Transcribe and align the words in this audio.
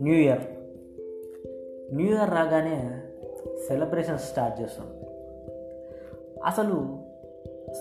New 0.00 0.14
year. 0.14 0.40
New 1.94 2.06
year 2.06 2.30
రాగానే 2.30 3.02
celebrations 3.68 4.24
start 4.24 4.60
చేస్తాం. 4.60 4.86
అసలు 6.44 6.98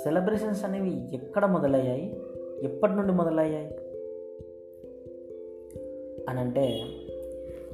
సెలబ్రేషన్స్ 0.04 0.66
అనేవి 0.66 1.16
ఎక్కడ 1.16 1.46
మొదలయ్యాయి? 1.46 2.22
ఎప్పటి 2.62 2.94
నుండి 2.94 3.14
మొదలయ్యాయి? 3.14 3.76
అని 6.30 6.40
అంటే 6.40 6.84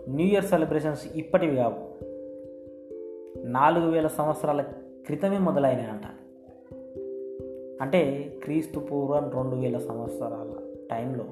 న్యూ 0.09 0.27
ఇయర్ 0.27 0.43
సెలబ్రేషన్స్ 0.43 1.07
ఇప్పటివి 1.15 1.55
కావు. 1.55 1.95
నాలుగు 3.47 3.91
వేల 3.91 4.07
సంవత్సరాల 4.07 4.61
క్రితమే 5.05 5.37
మొదలైనాయంట. 5.37 6.01
అంటే 7.81 8.31
క్రీస్తు 8.43 8.79
పూర్వం 8.79 9.31
రెండు 9.31 9.55
వేల 9.55 9.77
సంవత్సరాల 9.77 10.53
టైంలో 10.91 11.25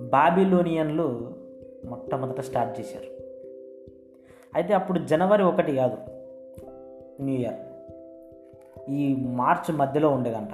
బాబిలోనియన్లు 0.00 1.41
మొట్టమొదట 1.84 2.40
స్టార్ట్ 2.40 2.80
చేశారు. 2.80 3.22
అయితే 4.54 4.74
అప్పుడు 4.74 4.98
జనవరి 4.98 5.42
ఒకటి 5.42 5.76
కాదు 5.76 5.98
న్యూ 7.20 7.36
ఇయర్. 7.36 7.54
ఈ 8.90 9.14
మార్చ్ 9.14 9.74
మధ్యలో 9.74 10.08
ఉండేదంట. 10.08 10.52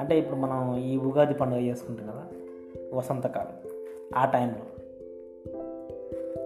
అంటే 0.00 0.18
ఇప్పుడు 0.18 0.36
మనం 0.36 0.76
ఈ 0.76 0.96
ఉగాది 0.96 1.34
పండుగ 1.34 1.58
చేసుకుంటాం 1.58 2.06
కదా 2.06 2.26
వసంతకాలం 2.94 3.70
ఆ 4.16 4.24
టైంలో. 4.24 4.78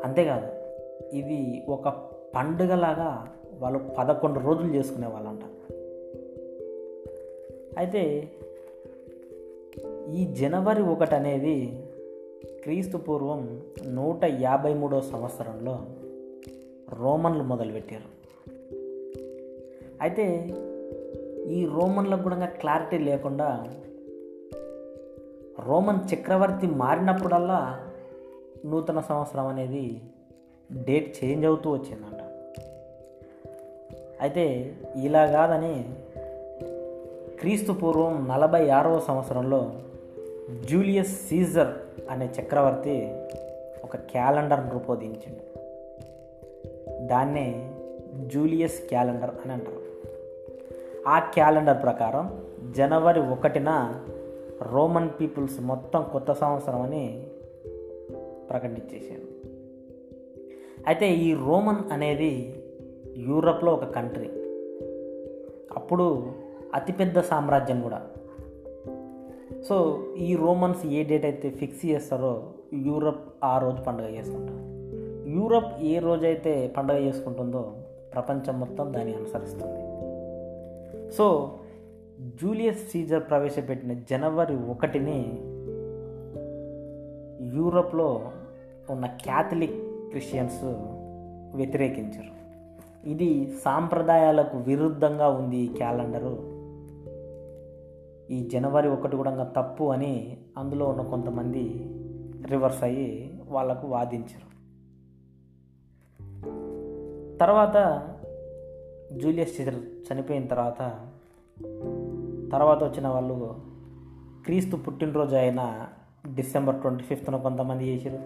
అంతేకాదు 0.04 0.52
ఇది 1.16 1.62
ఒక 1.68 1.88
పండుగలాగా 2.34 3.28
వాళ్ళు 3.58 3.80
పదకొండు 3.98 4.40
రోజులు 4.40 4.74
చేసుకునే 4.74 5.06
వాళ్ళంట. 5.06 5.40
అయితే 7.78 8.28
ఈ 10.14 10.24
జనవరి 10.24 10.82
ఒకటి 10.82 11.14
అనేది 11.14 11.84
క్రీస్తు 12.44 12.98
పూర్వం 12.98 13.60
నూట 13.86 14.24
యాభై 14.24 14.74
మూడో 14.74 15.00
సంవత్సరంలో 15.00 15.86
రోమన్లు 16.92 17.42
మొదలుపెట్టారు. 17.42 18.08
అయితే 20.00 20.48
ఈ 21.46 21.66
రోమన్లకు 21.66 22.22
కూడా 22.22 22.46
క్లారిటీ 22.46 22.98
లేకుండా 22.98 23.70
రోమన్ 25.58 26.14
చక్రవర్తి 26.14 26.66
మారినప్పుడల్లా 26.66 27.80
నూతన 28.66 29.00
సంవత్సరం 29.00 29.46
అనేది 29.46 30.00
డేట్ 30.72 31.24
చేంజ్ 31.24 31.46
అవుతూ 31.46 31.70
వచ్చిందంట. 31.72 32.22
అయితే 34.20 34.74
ఇలా 34.96 35.26
కాదని 35.26 35.84
క్రీస్తు 37.40 37.72
పూర్వం 37.72 38.28
నలభై 38.28 38.68
ఆరవ 38.68 39.00
సంవత్సరంలో 39.00 39.72
జూలియస్ 40.70 41.28
సీజర్ 41.28 41.91
అనే 42.10 42.30
చక్రవర్తి 42.40 43.14
ఒక 43.84 43.96
క్యాలెండర్ను 43.96 44.72
రూపొందించిండు. 44.72 45.58
దాన్నే 47.06 47.70
జూలియస్ 48.26 48.88
క్యాలెండర్ 48.88 49.30
అని 49.30 49.52
అంటారు. 49.52 49.82
ఆ 51.08 51.18
క్యాలెండర్ 51.18 51.82
ప్రకారం 51.82 52.44
జనవరి 52.76 53.20
ఒకటిన 53.20 54.00
రోమన్ 54.62 55.10
పీపుల్స్ 55.20 55.60
మొత్తం 55.60 56.06
కొత్త 56.12 56.32
సంవత్సరం 56.32 56.82
అని 56.82 57.26
ప్రకటించేసాను 58.50 59.32
అయితే 60.86 61.08
ఈ 61.10 61.34
రోమన్ 61.34 61.92
అనేది 61.92 62.62
యూరప్లో 63.16 63.72
ఒక 63.72 63.84
కంట్రీ. 63.84 64.30
అప్పుడు 65.76 66.26
అతిపెద్ద 66.74 67.20
సామ్రాజ్యం 67.20 67.80
కూడా. 67.80 68.06
సో 69.68 70.06
ఈ 70.18 70.36
రోమన్స్ 70.36 70.86
ఏ 70.86 71.04
డేట్ 71.04 71.24
అయితే 71.24 71.50
ఫిక్స్ 71.50 71.86
చేస్తారో 71.86 72.44
యూరప్ 72.72 73.34
ఆ 73.44 73.58
రోజు 73.58 73.82
పండుగ 73.82 74.06
చేసుకుంటారు. 74.06 74.72
యూరప్ 75.30 75.82
ఏ 75.82 75.98
రోజైతే 75.98 76.74
పండుగ 76.76 76.96
చేసుకుంటుందో 76.96 77.72
ప్రపంచం 78.14 78.60
మొత్తం 78.60 78.94
దాన్ని 78.94 79.14
అనుసరిస్తుంది. 79.14 79.82
సో 81.12 81.58
జూలియస్ 82.42 82.90
సీజర్ 82.90 83.22
ప్రవేశపెట్టిన 83.22 83.92
జనవరి 83.92 84.56
ఒకటిని 84.56 85.40
యూరప్లో 87.56 88.30
ఉన్న 88.90 89.06
క్యాథలిక్ 89.06 89.82
క్రిస్టియన్స్ 90.10 90.64
వ్యతిరేకించారు. 91.56 92.42
ఇది 93.08 93.52
సాంప్రదాయాలకు 93.64 94.58
విరుద్ధంగా 94.58 95.28
ఉంది 95.28 95.56
ఈ 95.56 95.66
క్యాలెండరు. 95.66 96.51
ఈ 98.32 98.48
జనవరి 98.48 98.88
ఒకటి 98.88 99.16
కూడా 99.16 99.44
తప్పు 99.44 99.84
అని 99.84 100.36
అందులో 100.58 100.86
ఉన్న 100.86 101.02
కొంతమంది 101.02 101.90
రివర్స్ 102.46 102.82
అయ్యి 102.82 103.40
వాళ్ళకు 103.48 103.86
వాదించారు. 103.86 104.52
తర్వాత 107.38 108.08
జూలియస్ 109.16 109.56
సిజర్ 109.56 109.74
చనిపోయిన 109.74 110.46
తర్వాత 110.46 110.78
తర్వాత 112.52 112.84
వచ్చిన 112.84 113.08
వాళ్ళు 113.08 113.56
క్రీస్తు 114.44 114.76
పుట్టినరోజు 114.76 115.36
అయిన 115.36 115.86
డిసెంబర్ 116.34 116.80
ట్వంటీ 116.80 117.04
ఫిఫ్త్న 117.04 117.36
కొంతమంది 117.36 117.94
చేసారు 117.94 118.18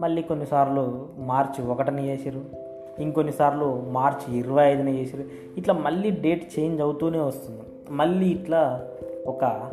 మళ్ళీ 0.00 0.22
కొన్నిసార్లు 0.22 1.08
మార్చి 1.18 1.64
ఒకటిని 1.64 2.06
చేసారు 2.06 2.44
ఇంకొన్నిసార్లు 2.98 3.86
మార్చి 3.90 4.38
ఇరవై 4.38 4.64
ఐదున 4.64 4.88
చేసారు 4.88 5.24
ఇట్లా 5.58 5.74
మళ్ళీ 5.74 6.10
డేట్ 6.10 6.58
చేంజ్ 6.58 6.80
అవుతూనే 6.80 7.20
వస్తుంది. 7.20 7.62
మళ్ళీ 7.90 8.28
ఇట్లా 8.28 8.88
ఒక 9.26 9.72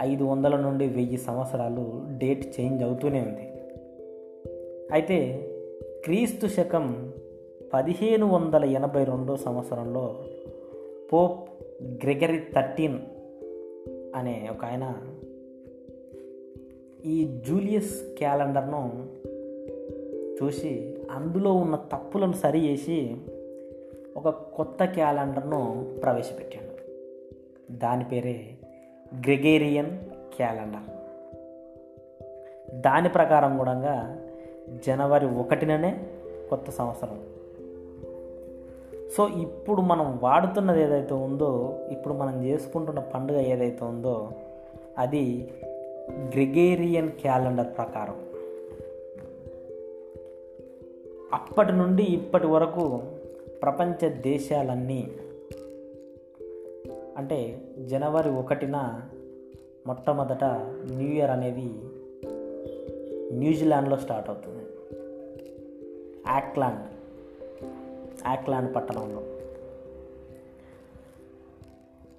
ఐదు 0.00 0.24
వందల 0.24 0.56
నుండి 0.56 0.86
వెయ్యి 0.86 1.18
సంవత్సరాలు 1.18 2.02
డేట్ 2.18 2.60
చేంజ్ 2.60 2.82
అవుతూనే 2.82 3.20
ఉంది. 3.20 3.52
అయితే 4.92 5.48
క్రీస్తు 6.04 6.46
శకం 6.46 7.12
పదిహేను 7.74 8.26
వందల 8.26 8.64
ఎనభై 8.64 9.04
రెండో 9.04 9.36
సంవత్సరంలో 9.36 10.24
పోప్ 11.12 11.48
గ్రెగరీ 12.04 12.38
థర్టీన్ 12.54 12.98
అనే 14.14 14.48
ఒక 14.52 14.64
ఆయన 14.64 14.96
ఈ 17.04 17.42
జూలియస్ 17.46 18.18
క్యాలెండర్ను 18.18 19.06
చూసి 20.42 20.94
అందులో 21.10 21.52
ఉన్న 21.52 21.76
తప్పులను 21.76 22.32
సరి 22.32 22.66
చేసి 22.66 23.16
ఒక 24.16 24.28
కొత్త 24.28 24.84
క్యాలెండర్ను 24.84 25.86
ప్రవేశపెట్టాడు. 26.02 26.71
దాని 27.72 28.04
పేరే 28.04 28.46
గ్రెగేరియన్ 29.14 29.98
క్యాలెండర్. 30.36 31.02
దాని 32.80 33.08
ప్రకారం 33.08 33.58
కూడా 33.58 34.16
జనవరి 34.86 35.26
ఒకటిననే 35.26 36.06
కొత్త 36.50 36.70
సంవత్సరం. 36.70 37.20
సో 39.16 39.28
ఇప్పుడు 39.28 39.80
మనం 39.80 40.18
వాడుతున్నది 40.22 40.82
ఏదైతే 40.82 41.14
ఉందో 41.14 41.78
ఇప్పుడు 41.90 42.14
మనం 42.14 42.44
చేసుకుంటున్న 42.44 43.00
పండుగ 43.00 43.40
ఏదైతే 43.40 43.84
ఉందో 43.84 44.32
అది 44.98 45.52
గ్రిగేరియన్ 46.08 47.10
క్యాలెండర్ 47.10 47.66
ప్రకారం. 47.66 48.16
అప్పటి 51.32 51.72
నుండి 51.72 52.02
ఇప్పటి 52.02 52.46
వరకు 52.46 53.02
ప్రపంచ 53.62 54.08
దేశాలన్నీ 54.08 55.12
అంటే 57.16 57.62
జనవరి 57.86 58.30
ఒకటిన 58.30 59.00
మొట్టమొదట 59.86 60.44
న్యూ 60.90 61.08
ఇయర్ 61.08 61.30
అనేది 61.30 61.82
న్యూజిలాండ్లో 63.32 63.96
స్టార్ట్ 63.96 64.30
అవుతుంది. 64.30 64.64
యాక్లాండ్ 66.28 66.80
యాక్లాండ్ 68.26 68.76
పట్టణంలో. 68.76 69.22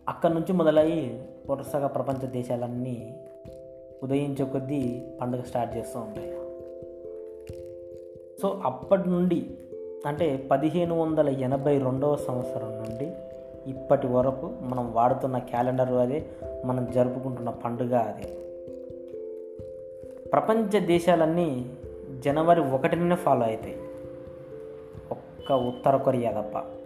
అక్కడి 0.10 0.34
నుంచి 0.34 0.54
మొదలయ్యి 0.54 1.30
వరుసగా 1.50 1.88
ప్రపంచ 1.88 2.28
దేశాలన్నీ 2.28 3.20
ఉదయించే 4.04 4.46
కొద్దీ 4.46 5.02
పండుగ 5.22 5.42
స్టార్ట్ 5.42 5.78
చేస్తూ 5.78 6.00
ఉంటాయి. 6.00 6.34
సో 8.42 8.62
అప్పటి 8.64 9.10
నుండి 9.10 9.58
అంటే 10.06 10.48
పదిహేను 10.52 11.00
వందల 11.00 11.30
ఎనభై 11.30 11.78
రెండవ 11.78 12.16
సంవత్సరం 12.16 12.72
నుండి 12.72 13.14
ఇప్పటి 13.68 14.08
వరకు 14.08 14.54
మనం 14.62 14.94
వాడుతున్న 14.94 15.38
క్యాలెండర్ 15.38 15.94
అదే 15.94 16.26
మనం 16.66 16.92
జరుపుకుంటున్న 16.92 17.50
పండుగ 17.50 17.98
అదే. 17.98 18.38
ప్రపంచ 20.34 20.80
దేశాలన్నీ 20.80 21.66
జనవరి 22.20 22.62
ఒకటినే 22.62 23.16
ఫాలో 23.16 23.46
అవుతాయి 23.46 23.76
ఒక్క 25.12 25.52
ఉత్తర 25.52 25.98
కొరియా 25.98 26.42
తప్ప. 26.42 26.83